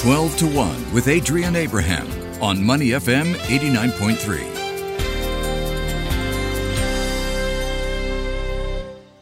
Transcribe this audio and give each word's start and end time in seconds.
12 0.00 0.36
to 0.38 0.46
1 0.46 0.94
with 0.94 1.08
Adrian 1.08 1.54
Abraham 1.54 2.06
on 2.42 2.64
Money 2.64 2.92
FM 2.92 3.34
89.3. 3.34 4.60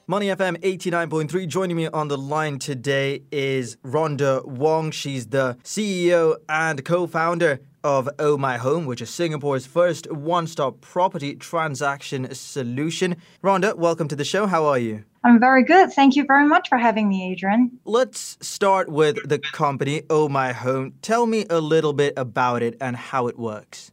Money 0.07 0.29
FM 0.29 0.57
89.3. 0.63 1.49
Joining 1.49 1.77
me 1.77 1.89
on 1.89 2.07
the 2.07 2.17
line 2.17 2.61
today 2.61 3.25
is 3.33 3.77
Rhonda 3.85 4.45
Wong. 4.47 4.93
She's 4.93 5.27
the 5.27 5.59
CEO 5.65 6.37
and 6.49 6.85
co 6.85 7.09
founder 7.09 7.59
of 7.85 8.09
Oh 8.19 8.37
My 8.37 8.57
Home, 8.57 8.87
which 8.87 9.01
is 9.01 9.11
Singapore's 9.11 9.67
first 9.67 10.11
one 10.11 10.47
stop 10.47 10.81
property 10.81 11.35
transaction 11.35 12.35
solution. 12.35 13.17
Rhonda, 13.43 13.77
welcome 13.77 14.09
to 14.09 14.17
the 14.17 14.25
show. 14.25 14.47
How 14.47 14.67
are 14.67 14.79
you? 14.79 15.05
I'm 15.25 15.41
very 15.41 15.65
good. 15.65 15.93
Thank 15.93 16.17
you 16.17 16.25
very 16.25 16.47
much 16.47 16.69
for 16.69 16.79
having 16.79 17.09
me, 17.09 17.33
Adrian. 17.33 17.79
Let's 17.85 18.39
start 18.41 18.89
with 18.89 19.29
the 19.29 19.39
company 19.39 20.03
Oh 20.09 20.29
My 20.29 20.53
Home. 20.53 20.95
Tell 21.03 21.27
me 21.27 21.47
a 21.51 21.61
little 21.61 21.93
bit 21.93 22.15
about 22.17 22.63
it 22.63 22.77
and 22.81 22.97
how 22.97 23.27
it 23.27 23.39
works. 23.39 23.91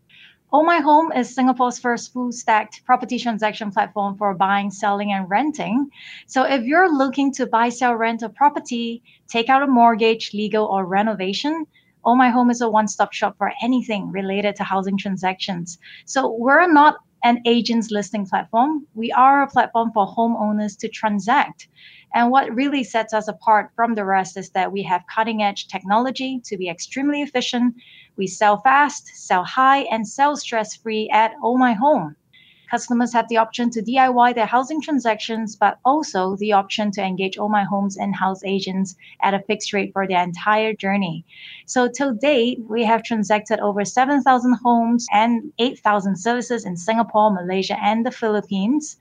Oh 0.53 0.63
My 0.63 0.77
Home 0.77 1.11
is 1.11 1.35
Singapore's 1.35 1.79
first 1.79 2.13
full 2.13 2.31
stacked 2.31 2.85
property 2.85 3.19
transaction 3.19 3.71
platform 3.71 4.17
for 4.17 4.33
buying, 4.33 4.71
selling, 4.71 5.11
and 5.11 5.29
renting. 5.29 5.89
So 6.27 6.43
if 6.43 6.63
you're 6.63 6.89
looking 6.89 7.33
to 7.33 7.45
buy, 7.45 7.69
sell, 7.69 7.95
rent 7.95 8.21
a 8.21 8.29
property, 8.29 9.03
take 9.27 9.49
out 9.49 9.63
a 9.63 9.67
mortgage, 9.67 10.33
legal, 10.33 10.65
or 10.65 10.85
renovation, 10.85 11.65
Oh 12.07 12.15
My 12.15 12.29
Home 12.29 12.51
is 12.51 12.61
a 12.61 12.69
one 12.69 12.87
stop 12.87 13.13
shop 13.13 13.35
for 13.37 13.51
anything 13.63 14.11
related 14.11 14.55
to 14.57 14.63
housing 14.63 14.95
transactions. 14.95 15.79
So 16.05 16.31
we're 16.31 16.71
not 16.71 16.97
an 17.23 17.41
agent's 17.45 17.89
listing 17.89 18.27
platform. 18.27 18.85
We 18.93 19.11
are 19.13 19.41
a 19.41 19.49
platform 19.49 19.91
for 19.91 20.05
homeowners 20.05 20.77
to 20.79 20.87
transact. 20.87 21.67
And 22.13 22.29
what 22.29 22.53
really 22.53 22.83
sets 22.83 23.11
us 23.11 23.27
apart 23.27 23.71
from 23.75 23.95
the 23.95 24.05
rest 24.05 24.37
is 24.37 24.51
that 24.51 24.71
we 24.71 24.83
have 24.83 25.01
cutting 25.13 25.41
edge 25.41 25.67
technology 25.67 26.39
to 26.45 26.57
be 26.57 26.69
extremely 26.69 27.23
efficient. 27.23 27.73
We 28.17 28.27
sell 28.27 28.61
fast, 28.61 29.07
sell 29.15 29.43
high, 29.43 29.81
and 29.91 30.07
sell 30.07 30.37
stress 30.37 30.75
free 30.75 31.09
at 31.11 31.33
Oh 31.41 31.57
My 31.57 31.73
Home. 31.73 32.15
Customers 32.69 33.13
have 33.13 33.27
the 33.29 33.37
option 33.37 33.69
to 33.71 33.81
DIY 33.81 34.35
their 34.35 34.45
housing 34.45 34.81
transactions, 34.81 35.55
but 35.55 35.77
also 35.85 36.35
the 36.37 36.53
option 36.53 36.91
to 36.91 37.01
engage 37.01 37.37
All 37.37 37.49
My 37.49 37.63
Home's 37.63 37.97
in 37.97 38.13
house 38.13 38.43
agents 38.43 38.95
at 39.21 39.33
a 39.33 39.39
fixed 39.39 39.73
rate 39.73 39.93
for 39.93 40.07
their 40.07 40.23
entire 40.23 40.73
journey. 40.73 41.25
So, 41.65 41.87
till 41.87 42.13
date, 42.13 42.59
we 42.67 42.83
have 42.83 43.03
transacted 43.03 43.59
over 43.59 43.85
7,000 43.85 44.53
homes 44.63 45.05
and 45.11 45.51
8,000 45.59 46.15
services 46.17 46.65
in 46.65 46.77
Singapore, 46.77 47.31
Malaysia, 47.31 47.77
and 47.81 48.05
the 48.05 48.11
Philippines. 48.11 48.97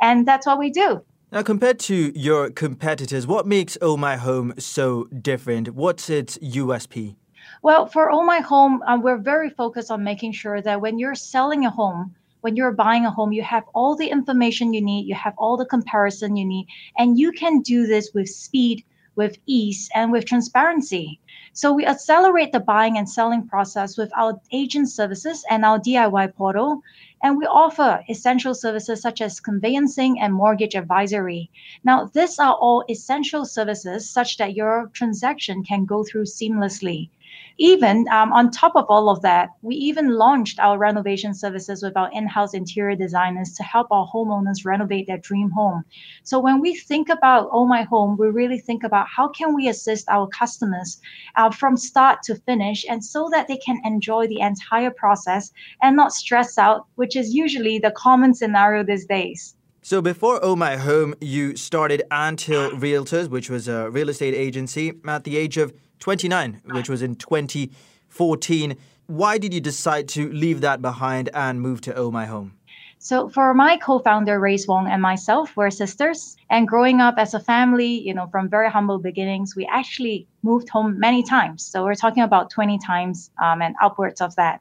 And 0.00 0.26
that's 0.26 0.46
what 0.46 0.58
we 0.58 0.70
do. 0.70 1.02
Now, 1.30 1.42
compared 1.42 1.78
to 1.80 2.12
your 2.18 2.50
competitors, 2.50 3.26
what 3.26 3.46
makes 3.46 3.78
Oh 3.80 3.96
My 3.96 4.16
Home 4.16 4.52
so 4.58 5.04
different? 5.04 5.70
What's 5.70 6.10
its 6.10 6.36
USP? 6.38 7.16
Well, 7.62 7.86
for 7.86 8.10
Oh 8.10 8.22
My 8.22 8.40
Home, 8.40 8.82
um, 8.86 9.02
we're 9.02 9.18
very 9.18 9.50
focused 9.50 9.90
on 9.90 10.04
making 10.04 10.32
sure 10.32 10.60
that 10.60 10.80
when 10.80 10.98
you're 10.98 11.14
selling 11.14 11.64
a 11.64 11.70
home, 11.70 12.14
when 12.42 12.56
you're 12.56 12.72
buying 12.72 13.06
a 13.06 13.10
home, 13.10 13.32
you 13.32 13.42
have 13.42 13.64
all 13.72 13.96
the 13.96 14.08
information 14.08 14.74
you 14.74 14.82
need, 14.82 15.06
you 15.06 15.14
have 15.14 15.34
all 15.38 15.56
the 15.56 15.64
comparison 15.64 16.36
you 16.36 16.44
need, 16.44 16.66
and 16.98 17.18
you 17.18 17.32
can 17.32 17.60
do 17.60 17.86
this 17.86 18.10
with 18.14 18.28
speed, 18.28 18.84
with 19.14 19.38
ease, 19.46 19.88
and 19.94 20.10
with 20.10 20.26
transparency. 20.26 21.20
So 21.52 21.72
we 21.72 21.86
accelerate 21.86 22.50
the 22.50 22.60
buying 22.60 22.98
and 22.98 23.08
selling 23.08 23.46
process 23.46 23.96
with 23.96 24.10
our 24.16 24.40
agent 24.52 24.90
services 24.90 25.44
and 25.50 25.64
our 25.64 25.78
DIY 25.78 26.34
portal. 26.34 26.82
And 27.22 27.38
we 27.38 27.46
offer 27.46 28.02
essential 28.08 28.54
services 28.54 29.00
such 29.00 29.20
as 29.20 29.38
conveyancing 29.38 30.18
and 30.18 30.34
mortgage 30.34 30.74
advisory. 30.74 31.50
Now, 31.84 32.10
these 32.12 32.38
are 32.38 32.54
all 32.54 32.84
essential 32.88 33.44
services 33.44 34.10
such 34.10 34.38
that 34.38 34.56
your 34.56 34.90
transaction 34.94 35.62
can 35.62 35.84
go 35.84 36.02
through 36.02 36.24
seamlessly. 36.24 37.10
Even 37.58 38.06
um, 38.08 38.32
on 38.32 38.50
top 38.50 38.74
of 38.74 38.86
all 38.88 39.08
of 39.08 39.22
that, 39.22 39.50
we 39.62 39.74
even 39.76 40.16
launched 40.16 40.58
our 40.58 40.78
renovation 40.78 41.34
services 41.34 41.82
with 41.82 41.96
our 41.96 42.10
in 42.12 42.26
house 42.26 42.54
interior 42.54 42.96
designers 42.96 43.52
to 43.54 43.62
help 43.62 43.88
our 43.90 44.08
homeowners 44.08 44.64
renovate 44.64 45.06
their 45.06 45.18
dream 45.18 45.50
home. 45.50 45.84
So 46.24 46.40
when 46.40 46.60
we 46.60 46.74
think 46.74 47.08
about 47.08 47.50
Oh 47.52 47.66
My 47.66 47.82
Home, 47.82 48.16
we 48.16 48.28
really 48.28 48.58
think 48.58 48.84
about 48.84 49.06
how 49.08 49.28
can 49.28 49.54
we 49.54 49.68
assist 49.68 50.08
our 50.08 50.26
customers 50.28 51.00
uh, 51.36 51.50
from 51.50 51.76
start 51.76 52.22
to 52.24 52.36
finish 52.36 52.84
and 52.88 53.04
so 53.04 53.28
that 53.30 53.48
they 53.48 53.58
can 53.58 53.80
enjoy 53.84 54.26
the 54.26 54.40
entire 54.40 54.90
process 54.90 55.52
and 55.82 55.94
not 55.94 56.12
stress 56.12 56.58
out, 56.58 56.86
which 56.96 57.16
is 57.16 57.34
usually 57.34 57.78
the 57.78 57.90
common 57.92 58.34
scenario 58.34 58.82
these 58.82 59.06
days. 59.06 59.56
So 59.84 60.00
before 60.00 60.38
Oh 60.42 60.54
My 60.54 60.76
Home, 60.76 61.14
you 61.20 61.56
started 61.56 62.02
Anthill 62.10 62.70
Realtors, 62.70 63.28
which 63.28 63.50
was 63.50 63.66
a 63.66 63.90
real 63.90 64.08
estate 64.08 64.32
agency, 64.32 64.92
at 65.06 65.24
the 65.24 65.36
age 65.36 65.56
of 65.56 65.74
29, 66.02 66.60
which 66.66 66.88
was 66.88 67.00
in 67.00 67.14
2014. 67.14 68.76
Why 69.06 69.38
did 69.38 69.54
you 69.54 69.60
decide 69.60 70.08
to 70.08 70.30
leave 70.32 70.60
that 70.60 70.82
behind 70.82 71.30
and 71.32 71.60
move 71.60 71.80
to 71.82 71.94
Oh 71.94 72.10
My 72.10 72.26
Home? 72.26 72.58
So 72.98 73.28
for 73.28 73.54
my 73.54 73.76
co-founder 73.76 74.38
Race 74.38 74.66
Wong 74.66 74.88
and 74.88 75.00
myself, 75.00 75.56
we're 75.56 75.70
sisters. 75.70 76.36
And 76.50 76.66
growing 76.66 77.00
up 77.00 77.14
as 77.18 77.34
a 77.34 77.40
family, 77.40 78.00
you 78.00 78.14
know, 78.14 78.26
from 78.32 78.48
very 78.48 78.68
humble 78.70 78.98
beginnings, 78.98 79.54
we 79.56 79.64
actually 79.72 80.26
moved 80.42 80.68
home 80.68 80.98
many 80.98 81.22
times. 81.22 81.64
So 81.64 81.84
we're 81.84 81.94
talking 81.94 82.22
about 82.24 82.50
20 82.50 82.78
times 82.78 83.30
um, 83.42 83.62
and 83.62 83.74
upwards 83.80 84.20
of 84.20 84.34
that. 84.36 84.60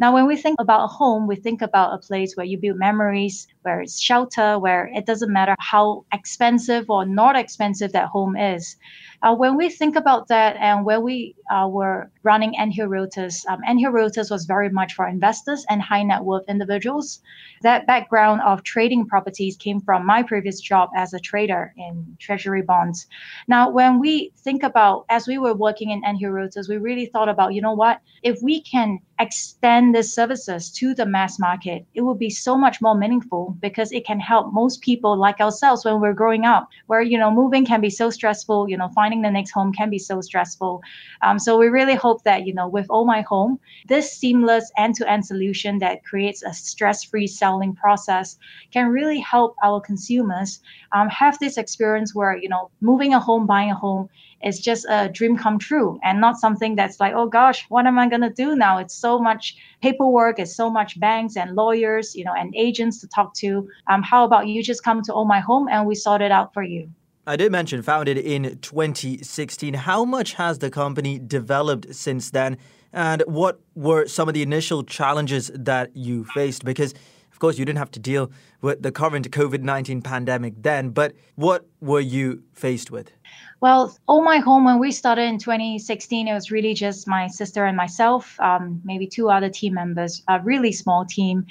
Now, 0.00 0.14
when 0.14 0.26
we 0.26 0.36
think 0.36 0.58
about 0.58 0.84
a 0.84 0.86
home, 0.86 1.26
we 1.26 1.36
think 1.36 1.60
about 1.60 1.92
a 1.92 1.98
place 1.98 2.34
where 2.34 2.46
you 2.46 2.56
build 2.56 2.78
memories, 2.78 3.46
where 3.62 3.82
it's 3.82 4.00
shelter, 4.00 4.58
where 4.58 4.90
it 4.94 5.04
doesn't 5.04 5.30
matter 5.30 5.54
how 5.58 6.06
expensive 6.10 6.88
or 6.88 7.04
not 7.04 7.36
expensive 7.36 7.92
that 7.92 8.08
home 8.08 8.34
is. 8.34 8.76
Uh, 9.22 9.34
when 9.34 9.58
we 9.58 9.68
think 9.68 9.96
about 9.96 10.28
that 10.28 10.56
and 10.56 10.86
where 10.86 11.02
we 11.02 11.36
uh, 11.50 11.68
were 11.68 12.10
running 12.22 12.56
Anthill 12.56 12.88
Realtors, 12.88 13.46
um, 13.50 13.60
Anthill 13.68 13.92
Realtors 13.92 14.30
was 14.30 14.46
very 14.46 14.70
much 14.70 14.94
for 14.94 15.06
investors 15.06 15.66
and 15.68 15.82
high 15.82 16.02
net 16.02 16.24
worth 16.24 16.48
individuals. 16.48 17.20
That 17.60 17.86
background 17.86 18.40
of 18.40 18.62
trading 18.62 19.06
properties 19.06 19.58
came 19.58 19.80
from 19.82 20.06
my 20.06 20.22
previous 20.22 20.58
job 20.60 20.88
as 20.96 21.12
a 21.12 21.20
trader 21.20 21.74
in 21.76 22.16
treasury 22.18 22.62
bonds. 22.62 23.06
Now, 23.46 23.68
when 23.68 24.00
we 24.00 24.32
think 24.38 24.62
about, 24.62 25.04
as 25.10 25.26
we 25.26 25.36
were 25.36 25.52
working 25.52 25.90
in 25.90 26.02
Anthill 26.02 26.30
Realtors, 26.30 26.70
we 26.70 26.78
really 26.78 27.04
thought 27.04 27.28
about, 27.28 27.52
you 27.52 27.60
know 27.60 27.74
what, 27.74 28.00
if 28.22 28.40
we 28.42 28.62
can 28.62 28.98
extend 29.20 29.94
the 29.94 30.02
services 30.02 30.70
to 30.70 30.94
the 30.94 31.04
mass 31.04 31.38
market, 31.38 31.84
it 31.94 32.00
would 32.00 32.18
be 32.18 32.30
so 32.30 32.56
much 32.56 32.80
more 32.80 32.94
meaningful 32.94 33.54
because 33.60 33.92
it 33.92 34.06
can 34.06 34.18
help 34.18 34.52
most 34.52 34.80
people 34.80 35.16
like 35.16 35.40
ourselves 35.40 35.84
when 35.84 36.00
we're 36.00 36.14
growing 36.14 36.46
up, 36.46 36.68
where, 36.86 37.02
you 37.02 37.18
know, 37.18 37.30
moving 37.30 37.66
can 37.66 37.80
be 37.80 37.90
so 37.90 38.08
stressful, 38.08 38.68
you 38.68 38.76
know, 38.76 38.88
finding 38.88 39.20
the 39.20 39.30
next 39.30 39.50
home 39.50 39.72
can 39.72 39.90
be 39.90 39.98
so 39.98 40.20
stressful. 40.22 40.80
Um, 41.22 41.38
so 41.38 41.58
we 41.58 41.68
really 41.68 41.94
hope 41.94 42.24
that, 42.24 42.46
you 42.46 42.54
know, 42.54 42.66
with 42.66 42.86
Oh 42.88 43.04
My 43.04 43.20
Home, 43.22 43.60
this 43.86 44.10
seamless 44.10 44.72
end-to-end 44.78 45.26
solution 45.26 45.78
that 45.80 46.02
creates 46.02 46.42
a 46.42 46.54
stress-free 46.54 47.26
selling 47.26 47.74
process 47.74 48.38
can 48.72 48.88
really 48.88 49.20
help 49.20 49.54
our 49.62 49.80
consumers 49.80 50.60
um, 50.92 51.08
have 51.10 51.38
this 51.38 51.58
experience 51.58 52.14
where, 52.14 52.36
you 52.36 52.48
know, 52.48 52.70
moving 52.80 53.12
a 53.12 53.20
home, 53.20 53.46
buying 53.46 53.70
a 53.70 53.74
home 53.74 54.08
is 54.44 54.58
just 54.58 54.86
a 54.88 55.08
dream 55.08 55.36
come 55.36 55.58
true 55.58 55.98
and 56.02 56.20
not 56.20 56.38
something 56.38 56.76
that's 56.76 57.00
like, 57.00 57.12
oh 57.14 57.26
gosh, 57.26 57.66
what 57.68 57.86
am 57.86 57.98
I 57.98 58.08
going 58.08 58.22
to 58.22 58.30
do 58.30 58.56
now? 58.56 58.78
It's 58.78 58.94
so 58.94 59.18
much 59.18 59.56
paperwork, 59.82 60.38
it's 60.38 60.54
so 60.54 60.70
much 60.70 60.98
banks 60.98 61.36
and 61.36 61.54
lawyers, 61.54 62.14
you 62.14 62.24
know, 62.24 62.32
and 62.32 62.54
agents 62.56 63.00
to 63.00 63.08
talk 63.08 63.34
to. 63.34 63.68
Um, 63.86 64.02
how 64.02 64.24
about 64.24 64.46
you 64.46 64.62
just 64.62 64.82
come 64.82 65.02
to 65.02 65.14
Oh 65.14 65.24
My 65.24 65.40
Home 65.40 65.68
and 65.68 65.86
we 65.86 65.94
sort 65.94 66.22
it 66.22 66.32
out 66.32 66.54
for 66.54 66.62
you? 66.62 66.90
I 67.26 67.36
did 67.36 67.52
mention 67.52 67.82
founded 67.82 68.16
in 68.16 68.58
2016. 68.58 69.74
How 69.74 70.04
much 70.04 70.34
has 70.34 70.58
the 70.58 70.70
company 70.70 71.18
developed 71.18 71.94
since 71.94 72.30
then? 72.30 72.56
And 72.92 73.22
what 73.26 73.60
were 73.74 74.06
some 74.06 74.26
of 74.28 74.34
the 74.34 74.42
initial 74.42 74.82
challenges 74.82 75.50
that 75.54 75.94
you 75.94 76.24
faced? 76.24 76.64
Because 76.64 76.94
of 77.30 77.38
course, 77.38 77.58
you 77.58 77.64
didn't 77.64 77.78
have 77.78 77.90
to 77.92 78.00
deal 78.00 78.30
with 78.60 78.82
the 78.82 78.92
current 78.92 79.30
COVID 79.30 79.62
19 79.62 80.02
pandemic 80.02 80.54
then, 80.60 80.90
but 80.90 81.14
what 81.36 81.66
were 81.80 82.00
you 82.00 82.42
faced 82.52 82.90
with? 82.90 83.12
Well, 83.60 83.94
all 84.08 84.22
My 84.22 84.38
Home, 84.38 84.64
when 84.64 84.78
we 84.78 84.90
started 84.90 85.24
in 85.24 85.38
2016, 85.38 86.26
it 86.26 86.32
was 86.32 86.50
really 86.50 86.72
just 86.72 87.06
my 87.06 87.26
sister 87.26 87.66
and 87.66 87.76
myself, 87.76 88.40
um, 88.40 88.80
maybe 88.84 89.06
two 89.06 89.28
other 89.28 89.50
team 89.50 89.74
members, 89.74 90.22
a 90.28 90.40
really 90.40 90.72
small 90.72 91.04
team. 91.04 91.44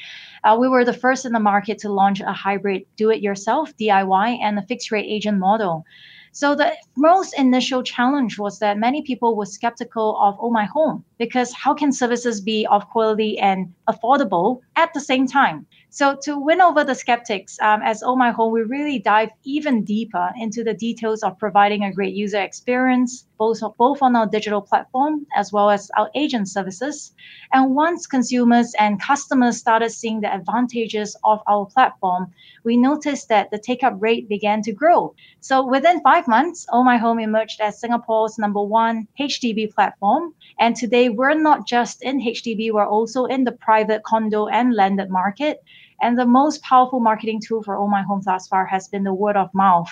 Uh, 0.44 0.57
we 0.59 0.67
were 0.67 0.83
the 0.83 0.91
first 0.91 1.25
in 1.25 1.33
the 1.33 1.39
market 1.39 1.77
to 1.79 1.94
launch 1.94 2.19
a 2.19 2.33
hybrid 2.33 2.88
do 2.95 3.11
it 3.11 3.21
yourself, 3.21 3.77
DIY, 3.77 4.39
and 4.41 4.57
a 4.57 4.63
fixed 4.63 4.91
rate 4.91 5.06
agent 5.07 5.38
model. 5.38 5.85
So 6.31 6.55
the 6.55 6.73
most 6.95 7.33
initial 7.37 7.81
challenge 7.83 8.37
was 8.37 8.59
that 8.59 8.77
many 8.77 9.01
people 9.01 9.35
were 9.35 9.45
skeptical 9.45 10.17
of 10.21 10.37
Oh 10.39 10.51
My 10.51 10.65
Home 10.65 11.03
because 11.17 11.53
how 11.53 11.73
can 11.73 11.91
services 11.91 12.39
be 12.39 12.67
of 12.67 12.87
quality 12.89 13.39
and 13.39 13.73
affordable 13.87 14.61
at 14.75 14.93
the 14.93 14.99
same 14.99 15.27
time? 15.27 15.65
So 15.89 16.15
to 16.23 16.39
win 16.39 16.61
over 16.61 16.83
the 16.83 16.93
skeptics, 16.93 17.59
um, 17.61 17.81
as 17.83 18.03
Oh 18.03 18.15
My 18.15 18.31
Home, 18.31 18.53
we 18.53 18.61
really 18.61 18.99
dive 18.99 19.29
even 19.43 19.83
deeper 19.83 20.31
into 20.39 20.63
the 20.63 20.73
details 20.73 21.23
of 21.23 21.39
providing 21.39 21.83
a 21.83 21.93
great 21.93 22.13
user 22.13 22.39
experience, 22.39 23.25
both, 23.39 23.62
both 23.77 24.01
on 24.03 24.15
our 24.15 24.27
digital 24.27 24.62
platform 24.62 25.25
as 25.36 25.51
well 25.51 25.69
as 25.69 25.89
our 25.97 26.12
agent 26.13 26.50
services. 26.50 27.13
And 27.53 27.74
once 27.74 28.06
consumers 28.06 28.75
and 28.77 29.01
customers 29.01 29.57
started 29.57 29.91
seeing 29.91 30.21
the 30.21 30.31
advantages 30.31 31.15
of 31.24 31.41
our 31.47 31.65
platform, 31.65 32.31
we 32.63 32.77
noticed 32.77 33.30
that 33.30 33.50
the 33.50 33.57
take 33.57 33.83
up 33.83 33.95
rate 33.97 34.30
began 34.30 34.62
to 34.63 34.74
grow. 34.74 35.15
So 35.39 35.65
within 35.65 36.01
five 36.01 36.27
months, 36.27 36.68
Oh 36.71 36.83
My 36.83 36.97
Home 36.97 37.19
emerged 37.19 37.62
as 37.62 37.80
Singapore's 37.80 38.38
number 38.38 38.62
one 38.62 39.07
HDB 39.19 39.74
platform. 39.74 40.35
And 40.59 40.75
today 40.75 41.09
we're 41.09 41.39
not 41.39 41.65
just 41.65 42.03
in 42.03 42.19
HDB, 42.19 42.71
we're 42.71 42.85
also 42.85 43.25
in 43.25 43.45
the 43.45 43.53
private 43.53 44.03
condo 44.03 44.47
and 44.47 44.75
landed 44.75 45.09
market. 45.09 45.63
And 46.01 46.17
the 46.17 46.25
most 46.25 46.61
powerful 46.63 46.99
marketing 46.99 47.41
tool 47.45 47.63
for 47.63 47.75
All 47.75 47.87
My 47.87 48.01
Home 48.03 48.21
thus 48.23 48.47
far 48.47 48.65
has 48.65 48.87
been 48.87 49.03
the 49.03 49.13
word 49.13 49.37
of 49.37 49.53
mouth. 49.53 49.89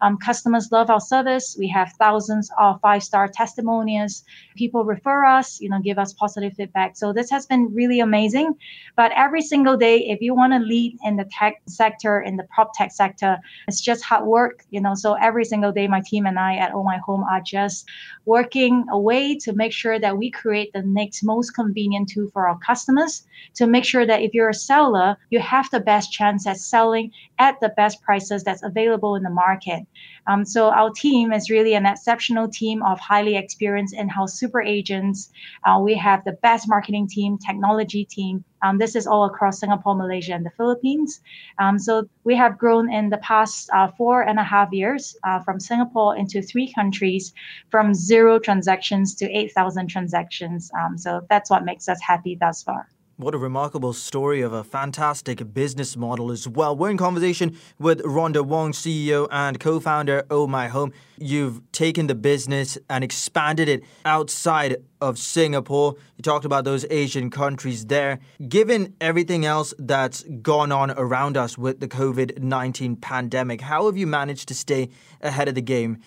Um, 0.00 0.18
customers 0.18 0.70
love 0.72 0.90
our 0.90 1.00
service. 1.00 1.56
We 1.58 1.68
have 1.68 1.92
thousands 1.98 2.50
of 2.58 2.80
five-star 2.80 3.28
testimonials. 3.28 4.24
People 4.56 4.84
refer 4.84 5.24
us, 5.24 5.60
you 5.60 5.68
know, 5.68 5.80
give 5.80 5.98
us 5.98 6.12
positive 6.12 6.54
feedback. 6.54 6.96
So 6.96 7.12
this 7.12 7.30
has 7.30 7.46
been 7.46 7.72
really 7.74 8.00
amazing. 8.00 8.54
But 8.96 9.12
every 9.16 9.42
single 9.42 9.76
day, 9.76 9.98
if 9.98 10.20
you 10.20 10.34
want 10.34 10.52
to 10.52 10.58
lead 10.58 10.98
in 11.04 11.16
the 11.16 11.28
tech 11.32 11.62
sector, 11.66 12.20
in 12.20 12.36
the 12.36 12.44
prop 12.54 12.72
tech 12.74 12.92
sector, 12.92 13.38
it's 13.68 13.80
just 13.80 14.04
hard 14.04 14.26
work, 14.26 14.64
you 14.70 14.80
know. 14.80 14.94
So 14.94 15.14
every 15.14 15.44
single 15.44 15.72
day, 15.72 15.86
my 15.88 16.02
team 16.04 16.26
and 16.26 16.38
I 16.38 16.56
at 16.56 16.72
All 16.72 16.84
My 16.84 16.98
Home 16.98 17.24
are 17.24 17.40
just 17.40 17.88
working 18.26 18.84
away 18.90 19.36
to 19.36 19.52
make 19.52 19.72
sure 19.72 19.98
that 19.98 20.16
we 20.16 20.30
create 20.30 20.72
the 20.72 20.82
next 20.82 21.22
most 21.22 21.50
convenient 21.52 22.08
tool 22.08 22.28
for 22.32 22.48
our 22.48 22.58
customers 22.58 23.26
to 23.54 23.66
make 23.66 23.84
sure 23.84 24.06
that 24.06 24.22
if 24.22 24.34
you're 24.34 24.50
a 24.50 24.54
seller, 24.54 25.16
you 25.30 25.40
have 25.44 25.70
the 25.70 25.80
best 25.80 26.12
chance 26.12 26.46
at 26.46 26.58
selling 26.58 27.12
at 27.38 27.60
the 27.60 27.68
best 27.76 28.02
prices 28.02 28.42
that's 28.42 28.62
available 28.62 29.14
in 29.14 29.22
the 29.22 29.30
market. 29.30 29.86
Um, 30.26 30.44
so 30.44 30.70
our 30.70 30.90
team 30.90 31.32
is 31.32 31.50
really 31.50 31.74
an 31.74 31.86
exceptional 31.86 32.48
team 32.48 32.82
of 32.82 32.98
highly 32.98 33.36
experienced 33.36 33.94
in-house 33.94 34.34
super 34.34 34.62
agents. 34.62 35.30
Uh, 35.64 35.78
we 35.80 35.94
have 35.94 36.24
the 36.24 36.32
best 36.32 36.68
marketing 36.68 37.06
team, 37.08 37.38
technology 37.38 38.04
team. 38.04 38.44
Um, 38.62 38.78
this 38.78 38.96
is 38.96 39.06
all 39.06 39.24
across 39.24 39.60
Singapore, 39.60 39.94
Malaysia, 39.94 40.32
and 40.32 40.46
the 40.46 40.50
Philippines. 40.56 41.20
Um, 41.58 41.78
so 41.78 42.08
we 42.24 42.34
have 42.36 42.58
grown 42.58 42.90
in 42.92 43.10
the 43.10 43.18
past 43.18 43.68
uh, 43.74 43.88
four 43.98 44.22
and 44.22 44.38
a 44.38 44.44
half 44.44 44.72
years 44.72 45.16
uh, 45.24 45.40
from 45.40 45.60
Singapore 45.60 46.16
into 46.16 46.40
three 46.40 46.72
countries, 46.72 47.34
from 47.70 47.92
zero 47.92 48.38
transactions 48.38 49.14
to 49.16 49.30
8,000 49.30 49.88
transactions. 49.88 50.70
Um, 50.80 50.96
so 50.96 51.20
that's 51.28 51.50
what 51.50 51.64
makes 51.64 51.88
us 51.88 52.00
happy 52.00 52.36
thus 52.40 52.62
far. 52.62 52.88
What 53.16 53.32
a 53.32 53.38
remarkable 53.38 53.92
story 53.92 54.40
of 54.40 54.52
a 54.52 54.64
fantastic 54.64 55.54
business 55.54 55.96
model 55.96 56.32
as 56.32 56.48
well. 56.48 56.74
We're 56.74 56.90
in 56.90 56.96
conversation 56.96 57.56
with 57.78 58.02
Rhonda 58.02 58.44
Wong, 58.44 58.72
CEO 58.72 59.28
and 59.30 59.60
co 59.60 59.78
founder 59.78 60.24
Oh 60.30 60.48
My 60.48 60.66
Home. 60.66 60.92
You've 61.16 61.60
taken 61.70 62.08
the 62.08 62.16
business 62.16 62.76
and 62.90 63.04
expanded 63.04 63.68
it 63.68 63.84
outside 64.04 64.78
of 65.00 65.16
Singapore. 65.16 65.94
You 66.16 66.22
talked 66.22 66.44
about 66.44 66.64
those 66.64 66.84
Asian 66.90 67.30
countries 67.30 67.86
there. 67.86 68.18
Given 68.48 68.94
everything 69.00 69.44
else 69.44 69.72
that's 69.78 70.24
gone 70.42 70.72
on 70.72 70.90
around 70.90 71.36
us 71.36 71.56
with 71.56 71.78
the 71.78 71.86
COVID 71.86 72.40
19 72.40 72.96
pandemic, 72.96 73.60
how 73.60 73.86
have 73.86 73.96
you 73.96 74.08
managed 74.08 74.48
to 74.48 74.54
stay 74.54 74.88
ahead 75.20 75.46
of 75.46 75.54
the 75.54 75.62
game? 75.62 75.98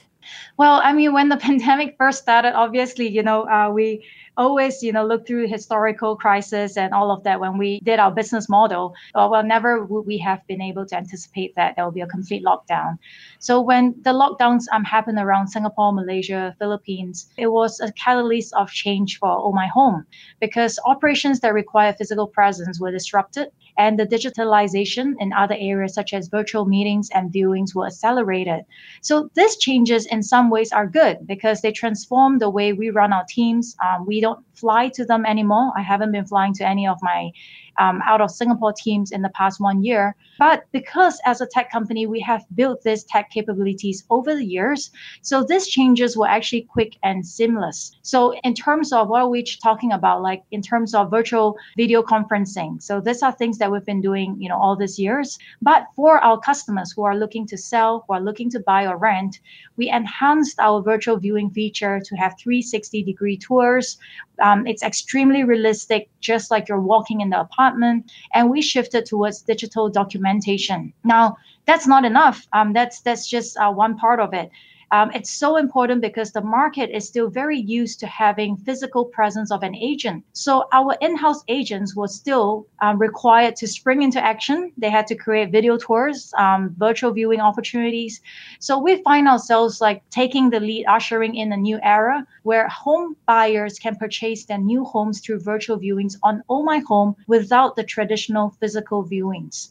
Well, 0.57 0.81
I 0.83 0.93
mean, 0.93 1.13
when 1.13 1.29
the 1.29 1.37
pandemic 1.47 1.95
first 1.97 2.21
started, 2.21 2.53
obviously, 2.53 3.07
you 3.07 3.23
know, 3.23 3.47
uh, 3.47 3.69
we 3.71 4.03
always, 4.37 4.83
you 4.83 4.91
know, 4.91 5.05
look 5.05 5.25
through 5.25 5.47
historical 5.47 6.15
crisis 6.15 6.77
and 6.77 6.93
all 6.93 7.11
of 7.11 7.23
that 7.23 7.39
when 7.39 7.57
we 7.57 7.79
did 7.81 7.99
our 7.99 8.11
business 8.11 8.47
model. 8.47 8.93
Uh, 9.15 9.27
well, 9.29 9.43
never 9.43 9.83
would 9.83 10.05
we 10.05 10.17
have 10.17 10.45
been 10.47 10.61
able 10.61 10.85
to 10.85 10.95
anticipate 10.95 11.55
that 11.55 11.75
there 11.75 11.83
will 11.83 11.91
be 11.91 12.01
a 12.01 12.07
complete 12.07 12.43
lockdown. 12.43 12.97
So 13.39 13.61
when 13.61 13.95
the 14.03 14.11
lockdowns 14.11 14.63
um, 14.71 14.83
happened 14.83 15.17
around 15.17 15.47
Singapore, 15.47 15.91
Malaysia, 15.91 16.55
Philippines, 16.59 17.29
it 17.37 17.47
was 17.47 17.79
a 17.79 17.91
catalyst 17.93 18.53
of 18.53 18.69
change 18.69 19.17
for 19.17 19.29
Oh 19.29 19.51
My 19.51 19.67
Home 19.67 20.05
because 20.39 20.79
operations 20.85 21.39
that 21.39 21.53
require 21.53 21.93
physical 21.93 22.27
presence 22.27 22.79
were 22.79 22.91
disrupted 22.91 23.49
and 23.77 23.99
the 23.99 24.05
digitalization 24.05 25.13
in 25.19 25.33
other 25.33 25.55
areas 25.57 25.93
such 25.93 26.13
as 26.13 26.27
virtual 26.27 26.65
meetings 26.65 27.09
and 27.13 27.31
viewings 27.31 27.75
were 27.75 27.87
accelerated. 27.87 28.65
So 29.01 29.29
these 29.35 29.57
changes 29.57 30.05
in 30.07 30.23
some 30.23 30.49
ways 30.49 30.71
are 30.71 30.87
good 30.87 31.27
because 31.27 31.61
they 31.61 31.71
transform 31.71 32.39
the 32.39 32.49
way 32.49 32.73
we 32.73 32.89
run 32.89 33.13
our 33.13 33.25
teams. 33.29 33.75
Um, 33.85 34.05
we 34.05 34.21
don't 34.21 34.43
fly 34.53 34.89
to 34.89 35.05
them 35.05 35.25
anymore. 35.25 35.71
I 35.77 35.81
haven't 35.81 36.11
been 36.11 36.25
flying 36.25 36.53
to 36.55 36.67
any 36.67 36.87
of 36.87 36.97
my 37.01 37.31
um, 37.77 38.01
out 38.05 38.21
of 38.21 38.31
Singapore 38.31 38.73
teams 38.73 39.11
in 39.11 39.21
the 39.21 39.29
past 39.29 39.59
one 39.59 39.83
year. 39.83 40.15
But 40.39 40.65
because 40.71 41.19
as 41.25 41.41
a 41.41 41.47
tech 41.47 41.71
company, 41.71 42.05
we 42.05 42.19
have 42.21 42.45
built 42.55 42.81
these 42.81 43.03
tech 43.03 43.29
capabilities 43.31 44.03
over 44.09 44.35
the 44.35 44.45
years, 44.45 44.91
so 45.21 45.43
these 45.43 45.67
changes 45.67 46.15
were 46.15 46.27
actually 46.27 46.61
quick 46.61 46.97
and 47.03 47.25
seamless. 47.25 47.95
So 48.01 48.33
in 48.43 48.53
terms 48.53 48.93
of 48.93 49.09
what 49.09 49.21
are 49.21 49.29
we 49.29 49.43
talking 49.43 49.91
about, 49.91 50.21
like 50.21 50.43
in 50.51 50.61
terms 50.61 50.93
of 50.93 51.11
virtual 51.11 51.57
video 51.75 52.01
conferencing, 52.03 52.81
so 52.81 53.01
these 53.01 53.23
are 53.23 53.31
things 53.31 53.57
that 53.67 53.73
we've 53.73 53.85
been 53.85 54.01
doing, 54.01 54.37
you 54.39 54.47
know, 54.47 54.57
all 54.57 54.77
these 54.77 54.97
years. 54.97 55.37
But 55.61 55.87
for 55.95 56.19
our 56.19 56.39
customers 56.39 56.93
who 56.93 57.03
are 57.03 57.17
looking 57.17 57.45
to 57.47 57.57
sell, 57.57 58.05
who 58.07 58.13
are 58.13 58.21
looking 58.21 58.49
to 58.51 58.61
buy 58.61 58.87
or 58.87 58.97
rent, 58.97 59.41
we 59.75 59.89
enhanced 59.89 60.57
our 60.59 60.81
virtual 60.81 61.17
viewing 61.17 61.49
feature 61.49 61.99
to 61.99 62.15
have 62.15 62.39
360 62.39 63.03
degree 63.03 63.37
tours. 63.37 63.97
Um, 64.41 64.65
it's 64.65 64.83
extremely 64.83 65.43
realistic, 65.43 66.09
just 66.21 66.49
like 66.49 66.69
you're 66.69 66.79
walking 66.79 67.19
in 67.19 67.29
the 67.29 67.41
apartment. 67.41 68.09
And 68.33 68.49
we 68.49 68.61
shifted 68.61 69.05
towards 69.05 69.41
digital 69.41 69.89
documentation. 69.89 70.93
Now, 71.03 71.35
that's 71.65 71.87
not 71.87 72.05
enough. 72.05 72.47
Um, 72.53 72.71
that's 72.71 73.01
that's 73.01 73.27
just 73.27 73.57
uh, 73.57 73.71
one 73.71 73.97
part 73.97 74.21
of 74.21 74.33
it. 74.33 74.49
Um, 74.91 75.11
it's 75.13 75.31
so 75.31 75.57
important 75.57 76.01
because 76.01 76.31
the 76.31 76.41
market 76.41 76.89
is 76.95 77.05
still 77.05 77.29
very 77.29 77.59
used 77.59 77.99
to 77.99 78.07
having 78.07 78.55
physical 78.55 79.03
presence 79.03 79.51
of 79.51 79.61
an 79.63 79.75
agent. 79.75 80.23
So 80.31 80.65
our 80.71 80.95
in-house 81.01 81.43
agents 81.49 81.95
were 81.95 82.07
still 82.07 82.67
um, 82.81 82.97
required 82.97 83.57
to 83.57 83.67
spring 83.67 84.01
into 84.01 84.23
action. 84.23 84.71
They 84.77 84.89
had 84.89 85.05
to 85.07 85.15
create 85.15 85.51
video 85.51 85.77
tours, 85.77 86.33
um, 86.37 86.73
virtual 86.77 87.11
viewing 87.11 87.41
opportunities. 87.41 88.21
So 88.59 88.79
we 88.79 89.01
find 89.03 89.27
ourselves 89.27 89.81
like 89.81 90.09
taking 90.09 90.49
the 90.49 90.61
lead, 90.61 90.85
ushering 90.87 91.35
in 91.35 91.51
a 91.51 91.57
new 91.57 91.79
era 91.83 92.25
where 92.43 92.69
home 92.69 93.17
buyers 93.25 93.79
can 93.79 93.97
purchase 93.97 94.45
their 94.45 94.57
new 94.57 94.85
homes 94.85 95.19
through 95.19 95.41
virtual 95.41 95.77
viewings 95.77 96.15
on 96.23 96.43
Oh 96.49 96.63
My 96.63 96.79
Home 96.87 97.15
without 97.27 97.75
the 97.75 97.83
traditional 97.83 98.51
physical 98.61 99.03
viewings 99.03 99.69